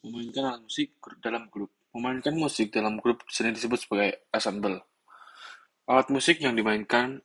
Memainkan 0.00 0.48
alat 0.48 0.62
musik 0.64 0.96
dalam 1.20 1.44
grup. 1.52 1.68
Memainkan 1.92 2.32
musik 2.32 2.72
dalam 2.72 2.96
grup 2.96 3.20
sering 3.28 3.52
disebut 3.52 3.84
sebagai 3.84 4.24
ensemble. 4.32 4.80
Alat 5.84 6.08
musik 6.08 6.40
yang 6.40 6.56
dimainkan 6.56 7.20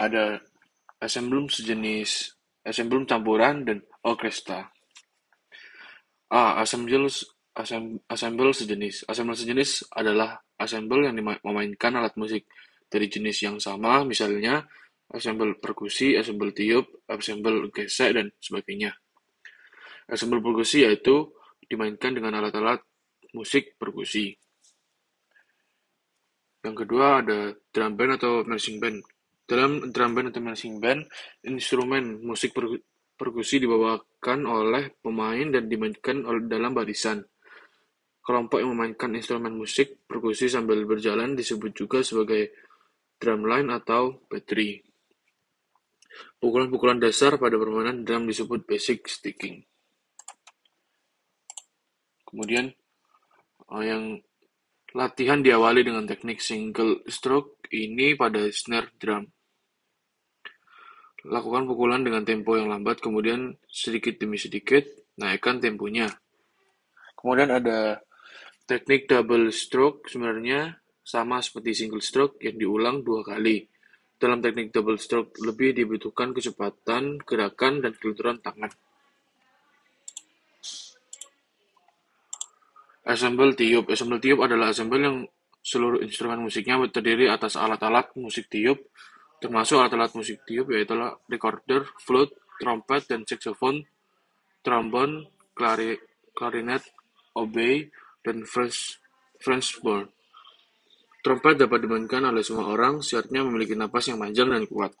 ada 0.00 0.40
ensemble 1.02 1.52
sejenis, 1.52 2.32
ensemble 2.64 3.04
campuran, 3.04 3.66
dan 3.68 3.78
orkestra. 4.08 4.72
A. 6.32 6.56
Ensemble 6.64 7.12
ensemble 8.08 8.52
sejenis. 8.56 9.04
Ensemble 9.04 9.36
sejenis 9.36 9.92
adalah 9.92 10.40
ensemble 10.56 11.04
yang 11.04 11.18
memainkan 11.44 11.92
alat 11.92 12.16
musik 12.16 12.48
dari 12.88 13.10
jenis 13.12 13.44
yang 13.44 13.60
sama, 13.60 14.00
misalnya 14.08 14.64
ensemble 15.12 15.60
perkusi, 15.60 16.16
ensemble 16.16 16.56
tiup, 16.56 17.04
ensemble 17.04 17.68
gesek, 17.68 18.16
dan 18.16 18.32
sebagainya. 18.40 18.96
Ensemble 20.08 20.40
perkusi 20.40 20.88
yaitu 20.88 21.36
dimainkan 21.68 22.16
dengan 22.16 22.40
alat-alat 22.40 22.80
musik 23.36 23.76
perkusi. 23.76 24.32
Yang 26.64 26.76
kedua 26.84 27.22
ada 27.22 27.54
drum 27.70 27.94
band 27.94 28.18
atau 28.18 28.42
marching 28.42 28.82
band. 28.82 28.98
Dalam 29.48 29.92
drum 29.94 30.12
band 30.12 30.34
atau 30.34 30.42
marching 30.42 30.76
band, 30.82 31.06
instrumen 31.46 32.20
musik 32.24 32.52
perkusi 33.16 33.62
dibawakan 33.62 34.44
oleh 34.44 34.92
pemain 35.00 35.46
dan 35.48 35.70
dimainkan 35.70 36.24
dalam 36.50 36.74
barisan. 36.74 37.24
Kelompok 38.20 38.60
yang 38.60 38.76
memainkan 38.76 39.08
instrumen 39.16 39.56
musik 39.56 40.04
perkusi 40.04 40.52
sambil 40.52 40.84
berjalan 40.84 41.32
disebut 41.32 41.72
juga 41.72 42.04
sebagai 42.04 42.52
drumline 43.16 43.72
atau 43.72 44.20
battery. 44.28 44.84
Pukulan-pukulan 46.36 47.00
dasar 47.00 47.40
pada 47.40 47.56
permainan 47.56 48.04
drum 48.04 48.28
disebut 48.28 48.68
basic 48.68 49.08
sticking. 49.08 49.64
Kemudian 52.28 52.68
uh, 53.72 53.80
yang 53.80 54.20
latihan 54.92 55.40
diawali 55.40 55.80
dengan 55.80 56.04
teknik 56.04 56.44
single 56.44 57.00
stroke 57.08 57.64
ini 57.72 58.12
pada 58.12 58.52
snare 58.52 58.92
drum. 59.00 59.24
Lakukan 61.28 61.64
pukulan 61.64 62.04
dengan 62.04 62.22
tempo 62.22 62.54
yang 62.54 62.68
lambat, 62.68 63.00
kemudian 63.00 63.56
sedikit 63.66 64.20
demi 64.20 64.36
sedikit 64.36 64.84
naikkan 65.18 65.58
temponya. 65.58 66.08
Kemudian 67.18 67.50
ada 67.50 67.98
teknik 68.68 69.10
double 69.10 69.50
stroke, 69.50 70.06
sebenarnya 70.06 70.78
sama 71.02 71.40
seperti 71.40 71.72
single 71.74 72.04
stroke 72.04 72.38
yang 72.44 72.60
diulang 72.60 73.02
dua 73.02 73.24
kali. 73.24 73.66
Dalam 74.18 74.44
teknik 74.44 74.70
double 74.70 75.00
stroke 75.00 75.34
lebih 75.42 75.74
dibutuhkan 75.74 76.30
kecepatan 76.36 77.18
gerakan 77.24 77.80
dan 77.82 77.92
kelenturan 77.98 78.38
tangan. 78.38 78.70
Ensemble 83.08 83.56
tiup. 83.56 83.88
Ensemble 83.88 84.20
tiup 84.20 84.44
adalah 84.44 84.68
ensemble 84.68 85.00
yang 85.00 85.24
seluruh 85.64 86.04
instrumen 86.04 86.44
musiknya 86.44 86.76
terdiri 86.92 87.32
atas 87.32 87.56
alat-alat 87.56 88.12
musik 88.20 88.52
tiup, 88.52 88.76
termasuk 89.40 89.80
alat-alat 89.80 90.12
musik 90.12 90.44
tiup 90.44 90.68
yaitu 90.76 90.92
recorder, 91.32 91.88
flute, 92.04 92.36
trompet, 92.60 93.08
dan 93.08 93.24
saxophone, 93.24 93.88
trombone, 94.60 95.32
clarinet, 96.36 96.84
oboe, 97.32 97.88
dan 98.20 98.44
French, 98.44 99.00
French 99.40 99.80
horn. 99.80 100.12
Trompet 101.24 101.56
dapat 101.58 101.88
dimainkan 101.88 102.28
oleh 102.28 102.44
semua 102.44 102.70
orang, 102.70 103.00
syaratnya 103.00 103.40
memiliki 103.42 103.72
napas 103.72 104.12
yang 104.12 104.20
panjang 104.20 104.52
dan 104.52 104.68
kuat. 104.68 104.92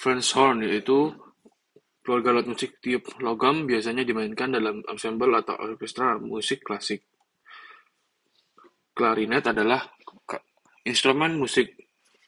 French 0.00 0.34
horn 0.34 0.66
yaitu 0.66 1.14
Keluarga 2.02 2.34
alat 2.34 2.50
musik 2.50 2.82
tiup 2.82 3.06
logam 3.22 3.62
biasanya 3.62 4.02
dimainkan 4.02 4.50
dalam 4.50 4.82
ensemble 4.90 5.38
atau 5.38 5.54
orkestra 5.54 6.18
musik 6.18 6.66
klasik. 6.66 7.06
Klarinet 8.90 9.46
adalah 9.46 9.86
instrumen 10.82 11.38
musik 11.38 11.78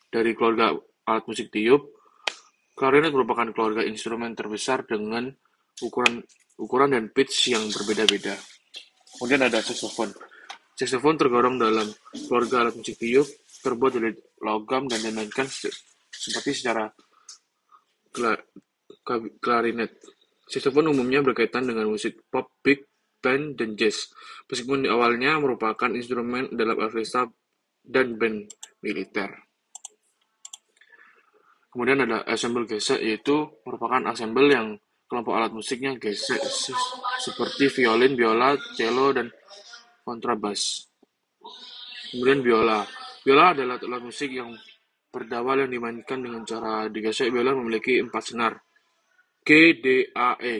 dari 0.06 0.30
keluarga 0.38 0.78
alat 1.10 1.26
musik 1.26 1.50
tiup. 1.50 1.90
Klarinet 2.78 3.10
merupakan 3.10 3.50
keluarga 3.50 3.82
instrumen 3.82 4.38
terbesar 4.38 4.86
dengan 4.86 5.26
ukuran 5.82 6.22
ukuran 6.54 6.94
dan 6.94 7.10
pitch 7.10 7.50
yang 7.50 7.66
berbeda-beda. 7.66 8.38
Kemudian 9.18 9.42
ada 9.42 9.58
saxophone. 9.58 10.14
Saxophone 10.78 11.18
tergolong 11.18 11.58
dalam 11.58 11.90
keluarga 12.30 12.62
alat 12.62 12.78
musik 12.78 12.94
tiup, 12.94 13.26
terbuat 13.58 13.98
dari 13.98 14.14
logam 14.38 14.86
dan 14.86 15.02
dimainkan 15.02 15.50
seperti 16.14 16.50
secara 16.54 16.86
klarinet. 19.38 20.00
Saxophone 20.44 20.92
umumnya 20.92 21.24
berkaitan 21.24 21.68
dengan 21.68 21.88
musik 21.88 22.24
pop, 22.28 22.48
big 22.60 22.84
band, 23.24 23.56
dan 23.56 23.72
jazz, 23.80 24.12
meskipun 24.48 24.84
awalnya 24.84 25.40
merupakan 25.40 25.88
instrumen 25.92 26.52
dalam 26.52 26.76
orkestra 26.76 27.24
dan 27.80 28.20
band 28.20 28.52
militer. 28.84 29.32
Kemudian 31.72 32.04
ada 32.04 32.22
ensemble 32.28 32.68
gesek, 32.68 33.00
yaitu 33.00 33.50
merupakan 33.64 34.04
ensemble 34.04 34.46
yang 34.46 34.78
kelompok 35.10 35.34
alat 35.34 35.50
musiknya 35.50 35.96
gesek 35.98 36.38
seperti 37.18 37.66
violin, 37.72 38.14
biola, 38.14 38.54
cello, 38.78 39.10
dan 39.10 39.26
kontrabas. 40.04 40.86
Kemudian 42.12 42.46
biola. 42.46 42.86
Biola 43.26 43.56
adalah 43.56 43.80
alat 43.80 44.02
musik 44.04 44.30
yang 44.30 44.54
berdawal 45.10 45.66
yang 45.66 45.70
dimainkan 45.72 46.22
dengan 46.22 46.46
cara 46.46 46.86
digesek. 46.86 47.32
Biola 47.32 47.56
memiliki 47.58 47.98
empat 47.98 48.22
senar. 48.22 48.54
KDAE 49.44 50.56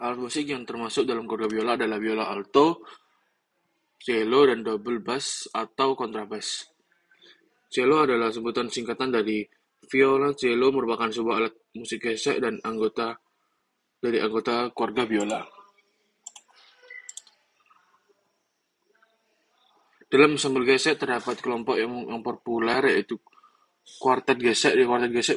Alat 0.00 0.16
musik 0.22 0.46
yang 0.46 0.62
termasuk 0.62 1.02
dalam 1.02 1.26
keluarga 1.26 1.50
biola 1.50 1.72
adalah 1.76 1.98
biola 1.98 2.24
alto, 2.30 2.86
cello, 3.98 4.48
dan 4.48 4.62
double 4.62 5.02
bass 5.02 5.50
atau 5.50 5.92
kontrabas. 5.92 6.72
Cello 7.68 8.06
adalah 8.06 8.30
sebutan 8.30 8.70
singkatan 8.70 9.12
dari 9.12 9.44
viola 9.90 10.30
cello 10.32 10.72
merupakan 10.72 11.10
sebuah 11.10 11.36
alat 11.42 11.54
musik 11.74 12.06
gesek 12.06 12.38
dan 12.38 12.62
anggota 12.62 13.18
dari 13.98 14.22
anggota 14.22 14.72
keluarga 14.72 15.04
biola. 15.04 15.42
Dalam 20.06 20.38
ensemble 20.38 20.64
gesek 20.64 21.02
terdapat 21.02 21.42
kelompok 21.42 21.76
yang, 21.76 22.08
yang 22.08 22.22
populer 22.22 22.94
yaitu 22.94 23.20
kuartet 24.00 24.38
gesek 24.38 24.76
di 24.76 24.84
kuartet 24.84 25.12
gesek 25.12 25.36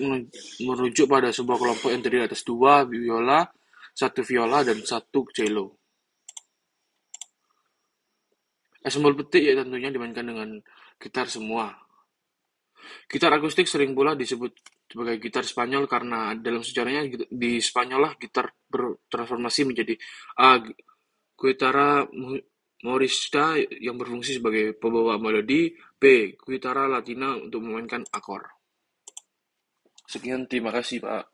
merujuk 0.64 1.08
pada 1.10 1.34
sebuah 1.34 1.58
kelompok 1.58 1.90
yang 1.92 2.02
terdiri 2.04 2.28
atas 2.28 2.46
dua 2.46 2.88
biola, 2.88 3.44
satu 3.94 4.22
viola, 4.24 4.62
dan 4.64 4.80
satu 4.84 5.26
cello. 5.34 5.80
Ensemble 8.84 9.16
petik 9.24 9.44
ya 9.48 9.54
tentunya 9.64 9.90
dimainkan 9.90 10.28
dengan 10.28 10.50
gitar 11.00 11.32
semua. 11.32 11.72
Gitar 13.08 13.32
akustik 13.32 13.64
sering 13.64 13.96
pula 13.96 14.12
disebut 14.12 14.52
sebagai 14.92 15.16
gitar 15.24 15.48
Spanyol 15.48 15.88
karena 15.88 16.36
dalam 16.36 16.60
sejarahnya 16.60 17.26
di 17.32 17.64
Spanyol 17.64 18.12
lah 18.12 18.14
gitar 18.20 18.52
bertransformasi 18.68 19.72
menjadi 19.72 19.96
uh, 20.44 20.60
guitarra 21.40 22.04
morista 22.84 23.58
yang 23.58 23.98
berfungsi 23.98 24.38
sebagai 24.38 24.76
pembawa 24.78 25.18
melodi, 25.18 25.74
B. 25.98 26.36
Guitarra 26.38 26.86
latina 26.86 27.40
untuk 27.40 27.64
memainkan 27.64 28.04
akor. 28.12 28.44
Sekian, 30.04 30.46
terima 30.46 30.70
kasih 30.70 31.02
Pak. 31.02 31.33